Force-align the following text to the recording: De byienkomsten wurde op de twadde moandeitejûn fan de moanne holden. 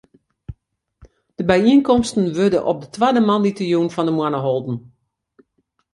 De 1.37 1.43
byienkomsten 1.49 2.33
wurde 2.35 2.59
op 2.71 2.79
de 2.83 2.89
twadde 2.95 3.21
moandeitejûn 3.27 3.93
fan 3.95 4.05
de 4.07 4.11
moanne 4.17 4.39
holden. 4.45 4.77